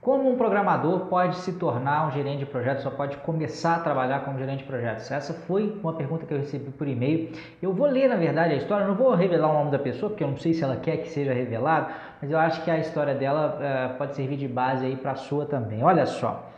Como 0.00 0.30
um 0.30 0.34
programador 0.34 1.00
pode 1.10 1.36
se 1.36 1.52
tornar 1.52 2.08
um 2.08 2.10
gerente 2.10 2.38
de 2.38 2.46
projetos 2.46 2.86
ou 2.86 2.90
pode 2.90 3.18
começar 3.18 3.74
a 3.74 3.80
trabalhar 3.80 4.20
como 4.20 4.38
gerente 4.38 4.60
de 4.60 4.64
projetos? 4.64 5.10
Essa 5.10 5.34
foi 5.34 5.78
uma 5.82 5.92
pergunta 5.92 6.24
que 6.24 6.32
eu 6.32 6.38
recebi 6.38 6.70
por 6.70 6.88
e-mail. 6.88 7.30
Eu 7.60 7.74
vou 7.74 7.86
ler, 7.86 8.08
na 8.08 8.16
verdade, 8.16 8.54
a 8.54 8.56
história, 8.56 8.86
não 8.86 8.94
vou 8.94 9.14
revelar 9.14 9.50
o 9.50 9.52
nome 9.52 9.70
da 9.70 9.78
pessoa, 9.78 10.08
porque 10.08 10.24
eu 10.24 10.28
não 10.28 10.38
sei 10.38 10.54
se 10.54 10.64
ela 10.64 10.76
quer 10.76 10.96
que 11.02 11.10
seja 11.10 11.34
revelado, 11.34 11.92
mas 12.22 12.30
eu 12.30 12.38
acho 12.38 12.64
que 12.64 12.70
a 12.70 12.78
história 12.78 13.14
dela 13.14 13.58
uh, 13.58 13.98
pode 13.98 14.14
servir 14.14 14.36
de 14.36 14.48
base 14.48 14.86
aí 14.86 14.96
para 14.96 15.10
a 15.12 15.16
sua 15.16 15.44
também. 15.44 15.84
Olha 15.84 16.06
só. 16.06 16.48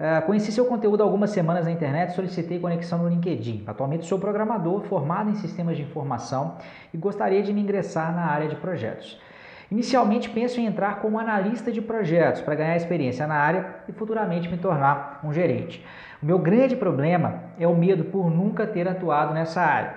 Uh, 0.00 0.24
conheci 0.24 0.50
seu 0.50 0.64
conteúdo 0.64 1.02
há 1.02 1.04
algumas 1.04 1.28
semanas 1.28 1.66
na 1.66 1.72
internet, 1.72 2.14
solicitei 2.14 2.58
conexão 2.58 3.00
no 3.00 3.10
LinkedIn. 3.10 3.64
Atualmente 3.66 4.06
sou 4.06 4.18
programador 4.18 4.80
formado 4.84 5.28
em 5.28 5.34
sistemas 5.34 5.76
de 5.76 5.82
informação 5.82 6.56
e 6.94 6.96
gostaria 6.96 7.42
de 7.42 7.52
me 7.52 7.60
ingressar 7.60 8.14
na 8.16 8.24
área 8.24 8.48
de 8.48 8.56
projetos. 8.56 9.20
Inicialmente 9.70 10.30
penso 10.30 10.60
em 10.60 10.66
entrar 10.66 11.00
como 11.00 11.18
analista 11.18 11.72
de 11.72 11.82
projetos 11.82 12.40
para 12.40 12.54
ganhar 12.54 12.76
experiência 12.76 13.26
na 13.26 13.34
área 13.34 13.76
e 13.88 13.92
futuramente 13.92 14.48
me 14.48 14.56
tornar 14.56 15.20
um 15.24 15.32
gerente. 15.32 15.84
O 16.22 16.26
meu 16.26 16.38
grande 16.38 16.76
problema 16.76 17.42
é 17.58 17.66
o 17.66 17.74
medo 17.74 18.04
por 18.04 18.30
nunca 18.30 18.66
ter 18.66 18.86
atuado 18.88 19.34
nessa 19.34 19.60
área. 19.60 19.94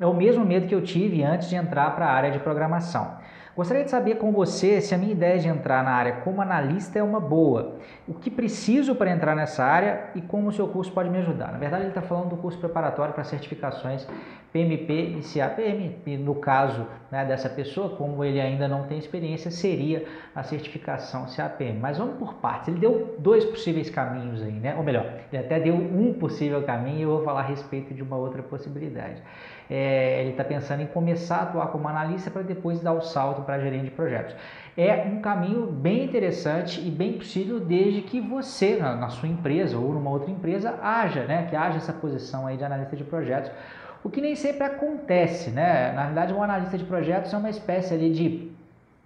É 0.00 0.06
o 0.06 0.14
mesmo 0.14 0.44
medo 0.44 0.66
que 0.66 0.74
eu 0.74 0.82
tive 0.82 1.22
antes 1.22 1.48
de 1.48 1.54
entrar 1.54 1.94
para 1.94 2.06
a 2.06 2.12
área 2.12 2.32
de 2.32 2.40
programação. 2.40 3.16
Gostaria 3.54 3.84
de 3.84 3.90
saber 3.90 4.14
com 4.14 4.32
você 4.32 4.80
se 4.80 4.94
a 4.94 4.98
minha 4.98 5.12
ideia 5.12 5.38
de 5.38 5.46
entrar 5.46 5.84
na 5.84 5.90
área 5.90 6.12
como 6.24 6.40
analista 6.40 6.98
é 6.98 7.02
uma 7.02 7.20
boa, 7.20 7.76
o 8.08 8.14
que 8.14 8.30
preciso 8.30 8.94
para 8.94 9.10
entrar 9.10 9.36
nessa 9.36 9.62
área 9.62 10.08
e 10.14 10.22
como 10.22 10.48
o 10.48 10.52
seu 10.52 10.66
curso 10.68 10.90
pode 10.90 11.10
me 11.10 11.18
ajudar. 11.18 11.52
Na 11.52 11.58
verdade, 11.58 11.82
ele 11.82 11.90
está 11.90 12.00
falando 12.00 12.30
do 12.30 12.36
curso 12.38 12.58
preparatório 12.58 13.12
para 13.12 13.24
certificações 13.24 14.06
PMP 14.52 15.18
e 15.18 15.22
CAPM. 15.22 15.96
E 16.06 16.16
no 16.16 16.34
caso 16.34 16.86
né, 17.10 17.24
dessa 17.24 17.48
pessoa, 17.48 17.96
como 17.96 18.22
ele 18.22 18.40
ainda 18.40 18.68
não 18.68 18.84
tem 18.84 18.98
experiência, 18.98 19.50
seria 19.50 20.04
a 20.34 20.42
certificação 20.42 21.26
CAPM. 21.34 21.78
Mas 21.80 21.98
vamos 21.98 22.18
por 22.18 22.34
partes. 22.34 22.68
Ele 22.68 22.78
deu 22.78 23.16
dois 23.18 23.44
possíveis 23.44 23.88
caminhos 23.88 24.42
aí, 24.42 24.52
né? 24.52 24.74
Ou 24.76 24.82
melhor, 24.82 25.06
ele 25.32 25.42
até 25.42 25.58
deu 25.58 25.74
um 25.74 26.12
possível 26.14 26.62
caminho 26.62 26.98
e 26.98 27.02
eu 27.02 27.10
vou 27.10 27.24
falar 27.24 27.40
a 27.40 27.44
respeito 27.44 27.94
de 27.94 28.02
uma 28.02 28.16
outra 28.16 28.42
possibilidade. 28.42 29.22
É, 29.70 30.20
ele 30.20 30.30
está 30.32 30.44
pensando 30.44 30.82
em 30.82 30.86
começar 30.86 31.36
a 31.36 31.42
atuar 31.44 31.68
como 31.68 31.88
analista 31.88 32.30
para 32.30 32.42
depois 32.42 32.80
dar 32.80 32.92
o 32.92 33.00
salto 33.00 33.41
para 33.42 33.60
gerente 33.60 33.84
de 33.84 33.90
projetos. 33.90 34.34
É 34.76 35.04
um 35.06 35.20
caminho 35.20 35.66
bem 35.66 36.04
interessante 36.04 36.80
e 36.80 36.90
bem 36.90 37.14
possível 37.14 37.60
desde 37.60 38.00
que 38.02 38.20
você, 38.20 38.76
na, 38.76 38.96
na 38.96 39.08
sua 39.10 39.28
empresa 39.28 39.76
ou 39.76 39.92
numa 39.92 40.10
outra 40.10 40.30
empresa, 40.30 40.78
haja, 40.82 41.24
né? 41.24 41.46
Que 41.50 41.56
haja 41.56 41.76
essa 41.76 41.92
posição 41.92 42.46
aí 42.46 42.56
de 42.56 42.64
analista 42.64 42.96
de 42.96 43.04
projetos 43.04 43.50
o 44.04 44.10
que 44.10 44.20
nem 44.20 44.34
sempre 44.34 44.64
acontece, 44.64 45.50
né? 45.50 45.92
Na 45.92 46.06
verdade, 46.06 46.32
um 46.32 46.42
analista 46.42 46.76
de 46.76 46.84
projetos 46.84 47.32
é 47.32 47.36
uma 47.36 47.50
espécie 47.50 47.94
ali 47.94 48.12
de 48.12 48.52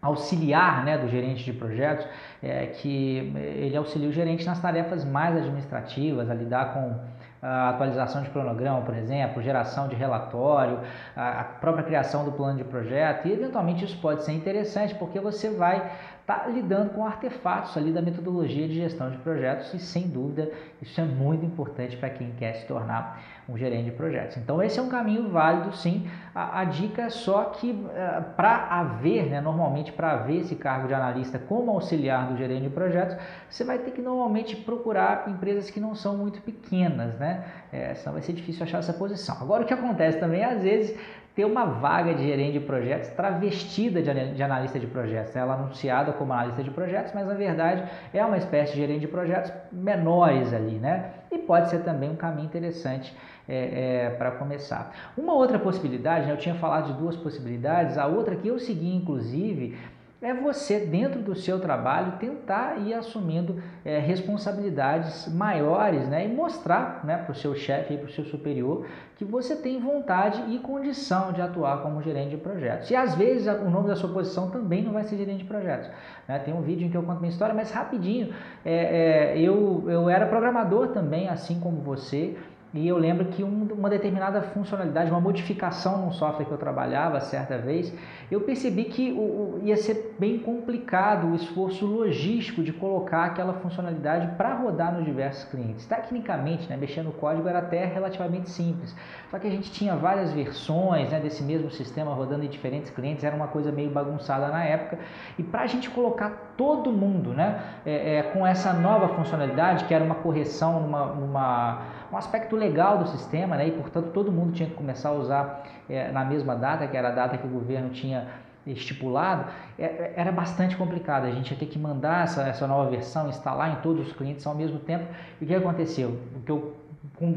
auxiliar 0.01 0.85
né, 0.85 0.97
do 0.97 1.09
gerente 1.09 1.45
de 1.45 1.53
projetos, 1.53 2.07
é, 2.43 2.67
que 2.67 3.33
ele 3.35 3.77
auxilia 3.77 4.09
o 4.09 4.13
gerente 4.13 4.45
nas 4.47 4.61
tarefas 4.61 5.05
mais 5.05 5.37
administrativas, 5.37 6.31
a 6.31 6.35
lidar 6.35 6.73
com 6.73 6.95
atualização 7.43 8.23
de 8.23 8.31
cronograma, 8.31 8.83
por 8.83 8.95
exemplo, 8.95 9.43
geração 9.43 9.89
de 9.89 9.95
relatório, 9.95 10.81
a 11.15 11.45
própria 11.45 11.85
criação 11.85 12.25
do 12.25 12.33
plano 12.33 12.59
de 12.59 12.65
projeto, 12.65 13.29
e 13.29 13.33
eventualmente 13.33 13.85
isso 13.85 13.99
pode 14.01 14.25
ser 14.25 14.33
interessante 14.33 14.95
porque 14.95 15.21
você 15.21 15.51
vai 15.51 15.91
está 16.27 16.49
lidando 16.49 16.91
com 16.91 17.07
artefatos 17.07 17.77
ali 17.77 17.93
da 17.93 18.03
metodologia 18.03 18.67
de 18.67 18.75
gestão 18.75 19.11
de 19.13 19.17
projetos 19.19 19.73
e 19.73 19.79
sem 19.79 20.09
dúvida 20.09 20.51
isso 20.83 21.01
é 21.01 21.05
muito 21.05 21.47
importante 21.47 21.97
para 21.97 22.11
quem 22.11 22.33
quer 22.33 22.55
se 22.55 22.67
tornar 22.67 23.23
um 23.49 23.57
gerente 23.57 23.85
de 23.85 23.91
projetos. 23.93 24.37
Então 24.37 24.61
esse 24.63 24.79
é 24.79 24.83
um 24.83 24.89
caminho 24.89 25.29
válido 25.29 25.73
sim. 25.73 26.09
A, 26.35 26.61
a 26.61 26.65
dica 26.65 27.03
é 27.03 27.11
só 27.11 27.45
que 27.45 27.87
eh, 27.95 28.23
para 28.37 28.67
haver, 28.71 29.27
né, 29.27 29.41
normalmente 29.41 29.93
para 29.93 30.13
haver 30.13 30.41
esse 30.41 30.57
cargo 30.57 30.89
de 30.89 30.95
analista 30.95 31.39
como 31.39 31.71
auxiliar 31.71 32.27
do 32.27 32.37
gerente 32.37 32.63
de 32.63 32.71
projetos, 32.71 33.17
você 33.49 33.63
vai 33.63 33.79
ter 33.79 33.93
que 33.93 34.03
normalmente 34.03 34.57
procurar 34.57 35.29
empresas 35.29 35.71
que 35.71 35.79
não 35.79 35.95
são 35.95 36.17
muito 36.17 36.41
pequenas, 36.43 37.15
né? 37.19 37.45
É, 37.73 37.95
senão 37.95 38.15
vai 38.15 38.23
ser 38.23 38.33
difícil 38.33 38.65
achar 38.65 38.79
essa 38.79 38.93
posição. 38.93 39.37
Agora 39.41 39.63
o 39.63 39.67
que 39.67 39.75
acontece 39.75 40.19
também 40.19 40.45
às 40.45 40.63
vezes 40.63 40.99
ter 41.37 41.45
uma 41.45 41.67
vaga 41.67 42.15
de 42.15 42.25
gerente 42.25 42.55
de 42.55 42.61
projetos 42.61 43.11
travestida 43.11 44.01
de, 44.03 44.43
analista 44.43 44.81
de 44.81 44.87
projetos. 44.87 45.37
Ela 45.37 45.55
é 45.55 45.59
anunciada 45.59 46.11
como 46.13 46.33
analista 46.33 46.63
de 46.63 46.71
projetos, 46.71 47.13
mas 47.15 47.27
na 47.27 47.35
verdade 47.35 47.85
é 48.13 48.25
uma 48.25 48.39
espécie 48.39 48.73
de 48.73 48.81
gerente 48.81 49.01
de 49.01 49.09
projetos 49.09 49.53
menores 49.71 50.55
ali, 50.55 50.79
né? 50.79 51.11
E 51.31 51.39
pode 51.39 51.69
ser 51.69 51.81
também 51.81 52.09
um 52.09 52.17
caminho 52.17 52.47
interessante 52.47 53.15
é, 53.49 54.07
é, 54.07 54.11
para 54.11 54.33
começar. 54.33 54.95
Uma 55.17 55.35
outra 55.35 55.59
possibilidade, 55.59 56.27
né, 56.27 56.33
eu 56.33 56.37
tinha 56.39 56.55
falado 56.55 56.93
de 56.93 56.99
duas 56.99 57.17
possibilidades, 57.17 57.99
a 57.99 58.07
outra 58.07 58.37
que 58.37 58.49
eu 58.49 58.59
segui 58.59 58.95
inclusive 58.95 59.77
é 60.23 60.33
você, 60.33 60.81
dentro 60.81 61.21
do 61.21 61.35
seu 61.35 61.61
trabalho, 61.61 62.13
tentar 62.19 62.79
ir 62.79 62.95
assumindo 62.95 63.63
é, 63.85 63.99
responsabilidades 63.99 65.29
maiores 65.29 66.09
né, 66.09 66.25
e 66.25 66.29
mostrar 66.29 67.05
né, 67.05 67.19
para 67.19 67.33
o 67.33 67.35
seu 67.35 67.55
chefe 67.55 67.95
e 67.95 67.99
para 67.99 68.07
o 68.07 68.11
seu 68.11 68.25
superior 68.25 68.87
que 69.17 69.25
você 69.25 69.55
tem 69.55 69.79
vontade 69.79 70.43
e 70.49 70.59
condição 70.59 71.33
de 71.33 71.41
atuar 71.41 71.83
como 71.83 72.03
gerente 72.03 72.31
de 72.31 72.37
projetos. 72.39 72.91
E 72.91 72.97
às 72.97 73.15
vezes 73.15 73.47
o 73.47 73.71
nome 73.71 73.89
da 73.89 73.97
sua 73.97 74.11
posição 74.11 74.51
também 74.51 74.83
não 74.83 74.93
vai 74.93 75.05
ser 75.05 75.17
gerente 75.17 75.39
de 75.39 75.45
projetos. 75.45 75.91
Né? 76.27 76.39
Tem 76.39 76.53
um 76.53 76.63
vídeo 76.63 76.87
em 76.87 76.91
que 76.91 76.97
eu 76.97 77.03
conto 77.03 77.21
minha 77.21 77.31
história, 77.31 77.55
mas 77.55 77.71
rapidinho, 77.71 78.35
é, 78.65 79.35
é, 79.35 79.39
eu, 79.39 79.85
eu 79.87 80.09
era 80.09 80.27
programador 80.27 80.89
também, 80.89 81.29
assim 81.29 81.61
como 81.61 81.81
você. 81.83 82.37
E 82.79 82.89
eu 82.89 82.99
lembro 82.99 83.27
que 83.27 83.43
um, 83.43 83.69
uma 83.73 83.89
determinada 83.89 84.43
funcionalidade, 84.43 85.11
uma 85.11 85.21
modificação 85.21 86.05
no 86.05 86.13
software 86.13 86.45
que 86.45 86.53
eu 86.53 86.59
trabalhava 86.59 87.21
certa 87.21 87.57
vez, 87.57 87.93
eu 88.31 88.41
percebi 88.41 88.85
que 88.85 89.13
o, 89.13 89.61
ia 89.63 89.77
ser 89.77 90.15
bem 90.19 90.39
complicado 90.39 91.29
o 91.29 91.35
esforço 91.35 91.87
logístico 91.87 92.63
de 92.63 92.73
colocar 92.73 93.25
aquela 93.25 93.55
funcionalidade 93.55 94.37
para 94.37 94.55
rodar 94.55 94.95
nos 94.95 95.05
diversos 95.05 95.45
clientes. 95.45 95.87
Tecnicamente, 95.87 96.69
né, 96.69 96.77
mexer 96.77 97.03
no 97.03 97.13
código 97.13 97.49
era 97.49 97.61
até 97.61 97.85
relativamente 97.85 98.51
simples, 98.51 98.95
só 99.31 99.39
que 99.39 99.47
a 99.47 99.51
gente 99.51 99.71
tinha 99.71 99.95
várias 99.97 100.33
versões 100.33 101.11
né, 101.11 101.21
desse 101.21 101.43
mesmo 101.43 101.71
sistema 101.71 102.15
rodando 102.15 102.45
em 102.45 102.49
diferentes 102.49 102.91
clientes, 102.91 103.25
era 103.25 103.35
uma 103.35 103.49
coisa 103.49 103.73
meio 103.73 103.91
bagunçada 103.91 104.49
na 104.49 104.65
época. 104.65 104.99
E 105.39 105.43
para 105.43 105.63
a 105.63 105.67
gente 105.67 105.89
colocar 105.91 106.55
todo 106.57 106.91
mundo 106.93 107.31
né, 107.33 107.61
é, 107.85 108.19
é, 108.19 108.23
com 108.23 108.47
essa 108.47 108.73
nova 108.73 109.09
funcionalidade, 109.09 109.85
que 109.85 109.95
era 109.95 110.05
uma 110.05 110.17
correção 110.17 110.81
numa, 110.81 111.07
numa 111.07 111.83
um 112.13 112.17
aspecto 112.17 112.57
legal 112.57 112.99
do 112.99 113.09
sistema, 113.09 113.57
né, 113.57 113.69
e 113.69 113.73
portanto 113.73 114.11
todo 114.13 114.31
mundo 114.31 114.53
tinha 114.53 114.69
que 114.69 114.75
começar 114.75 115.11
a 115.11 115.13
usar 115.13 115.65
é, 115.89 116.11
na 116.11 116.25
mesma 116.25 116.55
data, 116.55 116.87
que 116.87 116.97
era 116.97 117.09
a 117.09 117.13
data 117.13 117.39
que 117.39 117.47
o 117.47 117.51
governo 117.51 117.91
tinha 117.91 118.27
estipulado, 118.67 119.51
é, 119.79 119.85
é, 119.85 120.15
era 120.17 120.33
bastante 120.33 120.77
complicado. 120.77 121.25
A 121.25 121.31
gente 121.31 121.51
ia 121.51 121.57
ter 121.57 121.67
que 121.67 121.79
mandar 121.79 122.25
essa, 122.25 122.43
essa 122.43 122.67
nova 122.67 122.91
versão, 122.91 123.29
instalar 123.29 123.79
em 123.79 123.83
todos 123.83 124.09
os 124.09 124.13
clientes 124.13 124.47
ao 124.47 124.55
mesmo 124.55 124.79
tempo. 124.79 125.05
E 125.41 125.45
o 125.45 125.47
que 125.47 125.55
aconteceu? 125.55 126.19
O 126.35 126.41
que 126.41 126.51
eu 126.51 126.75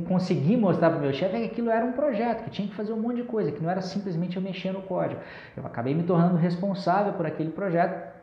consegui 0.07 0.57
mostrar 0.57 0.89
para 0.89 0.97
o 0.97 1.01
meu 1.01 1.13
chefe 1.13 1.35
é 1.35 1.39
que 1.41 1.45
aquilo 1.45 1.69
era 1.69 1.85
um 1.85 1.91
projeto, 1.91 2.43
que 2.43 2.49
tinha 2.49 2.67
que 2.67 2.73
fazer 2.73 2.91
um 2.91 2.99
monte 2.99 3.17
de 3.17 3.23
coisa, 3.23 3.51
que 3.51 3.61
não 3.61 3.69
era 3.69 3.81
simplesmente 3.81 4.35
eu 4.35 4.41
mexer 4.41 4.71
no 4.71 4.81
código. 4.81 5.21
Eu 5.55 5.65
acabei 5.65 5.93
me 5.93 6.03
tornando 6.03 6.35
responsável 6.35 7.13
por 7.13 7.25
aquele 7.25 7.51
projeto 7.51 8.18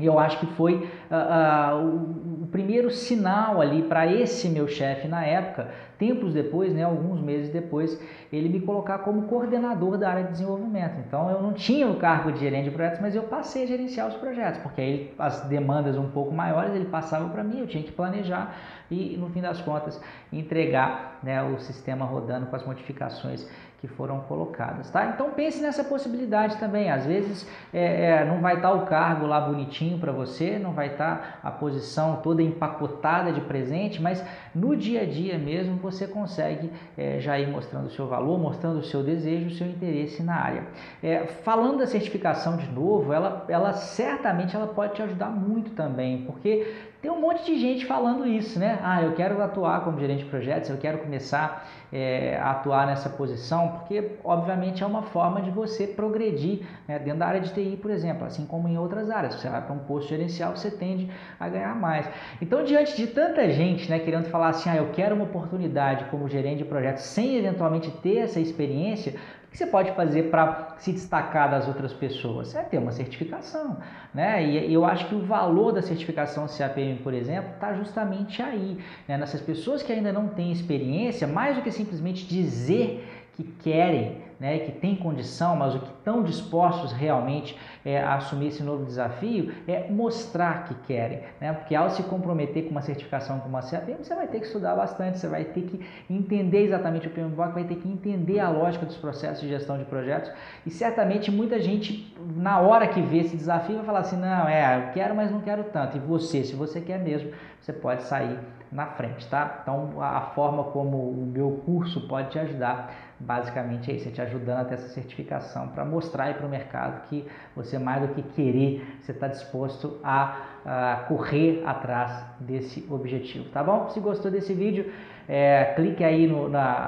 e 0.00 0.06
eu 0.06 0.16
acho 0.16 0.38
que 0.38 0.46
foi 0.54 0.88
uh, 1.10 1.74
uh, 1.74 2.44
o, 2.44 2.46
primeiro 2.46 2.88
sinal 2.88 3.60
ali 3.60 3.82
para 3.82 4.06
esse 4.06 4.48
meu 4.48 4.68
chefe 4.68 5.08
na 5.08 5.26
época, 5.26 5.72
tempos 5.98 6.32
depois, 6.32 6.72
né, 6.72 6.84
alguns 6.84 7.20
meses 7.20 7.50
depois, 7.50 8.00
ele 8.32 8.48
me 8.48 8.60
colocar 8.60 8.98
como 8.98 9.22
coordenador 9.22 9.98
da 9.98 10.08
área 10.08 10.22
de 10.22 10.30
desenvolvimento. 10.30 11.00
Então 11.04 11.28
eu 11.28 11.42
não 11.42 11.52
tinha 11.52 11.88
o 11.88 11.96
cargo 11.96 12.30
de 12.30 12.38
gerente 12.38 12.66
de 12.66 12.70
projetos, 12.70 13.00
mas 13.00 13.16
eu 13.16 13.24
passei 13.24 13.64
a 13.64 13.66
gerenciar 13.66 14.06
os 14.06 14.14
projetos, 14.14 14.60
porque 14.60 14.80
aí 14.80 15.14
as 15.18 15.40
demandas 15.48 15.98
um 15.98 16.08
pouco 16.08 16.32
maiores 16.32 16.76
ele 16.76 16.84
passava 16.84 17.28
para 17.30 17.42
mim, 17.42 17.58
eu 17.58 17.66
tinha 17.66 17.82
que 17.82 17.90
planejar 17.90 18.54
e 18.88 19.16
no 19.18 19.28
fim 19.30 19.40
das 19.40 19.60
contas 19.60 20.00
entregar 20.32 21.18
né, 21.24 21.42
o 21.42 21.58
sistema 21.58 22.04
rodando 22.04 22.46
com 22.46 22.54
as 22.54 22.64
modificações 22.64 23.46
que 23.80 23.86
foram 23.86 24.20
colocadas, 24.20 24.90
tá? 24.90 25.06
Então 25.06 25.30
pense 25.30 25.62
nessa 25.62 25.84
possibilidade 25.84 26.56
também. 26.56 26.90
Às 26.90 27.06
vezes 27.06 27.48
é, 27.72 28.06
é, 28.06 28.24
não 28.24 28.40
vai 28.40 28.56
estar 28.56 28.70
tá 28.70 28.74
o 28.74 28.86
cargo 28.86 29.24
lá 29.24 29.40
bonitinho 29.40 29.98
para 29.98 30.10
você, 30.10 30.58
não 30.58 30.72
vai 30.72 30.88
estar 30.88 31.16
tá 31.42 31.48
a 31.48 31.50
posição 31.52 32.16
toda 32.16 32.42
empacotada 32.42 33.32
de 33.32 33.40
presente, 33.40 34.02
mas 34.02 34.24
no 34.52 34.76
dia 34.76 35.02
a 35.02 35.04
dia 35.04 35.38
mesmo 35.38 35.76
você 35.76 36.08
consegue 36.08 36.72
é, 36.96 37.20
já 37.20 37.38
ir 37.38 37.46
mostrando 37.46 37.86
o 37.86 37.90
seu 37.90 38.08
valor, 38.08 38.36
mostrando 38.36 38.80
o 38.80 38.82
seu 38.82 39.04
desejo, 39.04 39.46
o 39.46 39.50
seu 39.52 39.68
interesse 39.68 40.24
na 40.24 40.34
área. 40.34 40.64
É, 41.00 41.26
falando 41.26 41.78
da 41.78 41.86
certificação 41.86 42.56
de 42.56 42.68
novo, 42.72 43.12
ela, 43.12 43.44
ela 43.48 43.72
certamente 43.74 44.56
ela 44.56 44.66
pode 44.66 44.94
te 44.94 45.02
ajudar 45.02 45.30
muito 45.30 45.70
também, 45.70 46.22
porque 46.22 46.87
tem 47.00 47.10
um 47.10 47.20
monte 47.20 47.44
de 47.44 47.58
gente 47.58 47.86
falando 47.86 48.26
isso, 48.26 48.58
né? 48.58 48.80
Ah, 48.82 49.02
eu 49.02 49.14
quero 49.14 49.40
atuar 49.40 49.84
como 49.84 50.00
gerente 50.00 50.24
de 50.24 50.30
projetos, 50.30 50.68
eu 50.68 50.76
quero 50.78 50.98
começar 50.98 51.68
é, 51.92 52.36
a 52.36 52.50
atuar 52.50 52.88
nessa 52.88 53.08
posição, 53.08 53.68
porque 53.68 54.16
obviamente 54.24 54.82
é 54.82 54.86
uma 54.86 55.02
forma 55.02 55.40
de 55.40 55.50
você 55.50 55.86
progredir 55.86 56.66
né? 56.88 56.98
dentro 56.98 57.20
da 57.20 57.26
área 57.26 57.40
de 57.40 57.52
TI, 57.52 57.78
por 57.80 57.92
exemplo, 57.92 58.26
assim 58.26 58.44
como 58.44 58.66
em 58.66 58.76
outras 58.76 59.10
áreas. 59.10 59.36
Você 59.36 59.48
vai 59.48 59.62
para 59.62 59.72
um 59.72 59.78
posto 59.78 60.08
gerencial, 60.08 60.56
você 60.56 60.72
tende 60.72 61.08
a 61.38 61.48
ganhar 61.48 61.74
mais. 61.76 62.04
Então, 62.42 62.64
diante 62.64 62.96
de 62.96 63.06
tanta 63.06 63.48
gente 63.48 63.88
né, 63.88 64.00
querendo 64.00 64.28
falar 64.28 64.48
assim, 64.48 64.68
ah, 64.68 64.76
eu 64.76 64.90
quero 64.90 65.14
uma 65.14 65.24
oportunidade 65.24 66.06
como 66.06 66.28
gerente 66.28 66.58
de 66.58 66.64
projetos 66.64 67.04
sem 67.04 67.36
eventualmente 67.36 67.92
ter 67.92 68.18
essa 68.18 68.40
experiência, 68.40 69.14
O 69.48 69.50
que 69.50 69.56
você 69.56 69.66
pode 69.66 69.90
fazer 69.92 70.24
para 70.24 70.74
se 70.78 70.92
destacar 70.92 71.50
das 71.50 71.66
outras 71.66 71.92
pessoas? 71.92 72.54
É 72.54 72.62
ter 72.62 72.76
uma 72.76 72.92
certificação, 72.92 73.78
né? 74.12 74.44
E 74.44 74.72
eu 74.72 74.84
acho 74.84 75.08
que 75.08 75.14
o 75.14 75.20
valor 75.20 75.72
da 75.72 75.80
certificação 75.80 76.46
CAPM, 76.46 76.98
por 77.02 77.14
exemplo, 77.14 77.52
está 77.54 77.72
justamente 77.72 78.42
aí, 78.42 78.78
né? 79.08 79.16
nessas 79.16 79.40
pessoas 79.40 79.82
que 79.82 79.90
ainda 79.90 80.12
não 80.12 80.28
têm 80.28 80.52
experiência, 80.52 81.26
mais 81.26 81.56
do 81.56 81.62
que 81.62 81.72
simplesmente 81.72 82.26
dizer 82.26 83.08
que 83.34 83.42
querem, 83.42 84.22
né, 84.38 84.58
que 84.60 84.72
têm 84.72 84.94
condição, 84.94 85.56
mas 85.56 85.74
o 85.74 85.80
que 85.80 85.90
estão 85.90 86.22
dispostos 86.22 86.92
realmente 86.92 87.58
é, 87.84 88.00
a 88.00 88.14
assumir 88.14 88.48
esse 88.48 88.62
novo 88.62 88.84
desafio 88.84 89.52
é 89.66 89.90
mostrar 89.90 90.64
que 90.64 90.74
querem, 90.86 91.22
né? 91.40 91.52
Porque 91.52 91.74
ao 91.74 91.90
se 91.90 92.02
comprometer 92.04 92.64
com 92.64 92.70
uma 92.70 92.82
certificação 92.82 93.40
como 93.40 93.56
a 93.56 93.62
CAPM, 93.62 94.04
você 94.04 94.14
vai 94.14 94.26
ter 94.26 94.40
que 94.40 94.46
estudar 94.46 94.74
bastante, 94.76 95.18
você 95.18 95.26
vai 95.26 95.44
ter 95.44 95.62
que 95.62 95.84
entender 96.08 96.64
exatamente 96.64 97.08
o 97.08 97.10
PMBOK, 97.10 97.52
vai 97.52 97.64
ter 97.64 97.76
que 97.76 97.88
entender 97.88 98.38
a 98.38 98.48
lógica 98.48 98.86
dos 98.86 98.96
processos 98.96 99.40
de 99.40 99.48
gestão 99.48 99.76
de 99.78 99.84
projetos 99.84 100.30
e 100.64 100.70
certamente 100.70 101.30
muita 101.30 101.60
gente 101.60 102.14
na 102.36 102.60
hora 102.60 102.86
que 102.86 103.00
vê 103.00 103.18
esse 103.18 103.36
desafio 103.36 103.76
vai 103.76 103.84
falar 103.84 104.00
assim, 104.00 104.16
não, 104.16 104.48
é, 104.48 104.76
eu 104.76 104.92
quero, 104.92 105.14
mas 105.14 105.30
não 105.30 105.40
quero 105.40 105.64
tanto. 105.64 105.96
E 105.96 106.00
você, 106.00 106.44
se 106.44 106.54
você 106.54 106.80
quer 106.80 106.98
mesmo, 106.98 107.32
você 107.60 107.72
pode 107.72 108.02
sair 108.02 108.38
na 108.70 108.86
frente, 108.86 109.26
tá? 109.28 109.60
Então, 109.62 110.00
a 110.00 110.20
forma 110.20 110.64
como 110.64 110.96
o 110.96 111.26
meu 111.26 111.62
curso 111.64 112.06
pode 112.06 112.30
te 112.30 112.38
ajudar, 112.38 112.94
basicamente 113.18 113.90
é 113.90 113.94
isso, 113.94 114.08
é 114.08 114.12
te 114.12 114.20
ajudando 114.28 114.60
a 114.60 114.64
ter 114.64 114.74
essa 114.74 114.88
certificação 114.88 115.68
para 115.68 115.84
mostrar 115.84 116.32
para 116.34 116.46
o 116.46 116.48
mercado 116.48 117.08
que 117.08 117.26
você, 117.54 117.78
mais 117.78 118.02
do 118.02 118.14
que 118.14 118.22
querer, 118.22 118.86
você 119.00 119.12
está 119.12 119.28
disposto 119.28 119.98
a, 120.02 120.36
a, 120.64 121.04
correr 121.08 121.62
atrás 121.66 122.24
desse 122.40 122.86
objetivo, 122.88 123.48
tá 123.50 123.62
bom? 123.62 123.88
Se 123.90 124.00
gostou 124.00 124.30
desse 124.30 124.54
vídeo, 124.54 124.92
é, 125.28 125.72
clique 125.76 126.04
aí 126.04 126.30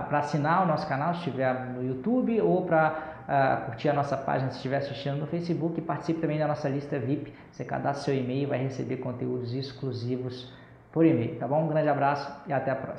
para 0.09 0.19
assinar 0.19 0.63
o 0.63 0.67
nosso 0.67 0.87
canal 0.87 1.15
se 1.15 1.21
estiver 1.21 1.55
no 1.67 1.85
YouTube 1.85 2.41
ou 2.41 2.65
para 2.65 3.11
Uh, 3.31 3.65
curtir 3.67 3.89
a 3.89 3.93
nossa 3.93 4.17
página 4.17 4.51
se 4.51 4.57
estiver 4.57 4.79
assistindo 4.79 5.17
no 5.17 5.25
Facebook 5.25 5.79
e 5.79 5.81
participe 5.81 6.21
também 6.21 6.37
da 6.37 6.49
nossa 6.49 6.69
lista 6.69 6.99
VIP. 6.99 7.33
Você 7.53 7.65
cadastra 7.65 8.07
seu 8.07 8.15
e-mail 8.21 8.43
e 8.43 8.47
vai 8.47 8.59
receber 8.59 8.97
conteúdos 8.97 9.55
exclusivos 9.55 10.53
por 10.91 11.07
e-mail, 11.07 11.39
tá 11.39 11.47
bom? 11.47 11.63
Um 11.63 11.69
grande 11.69 11.89
abraço 11.89 12.29
e 12.49 12.53
até 12.53 12.73
a 12.73 12.75
próxima. 12.75 12.89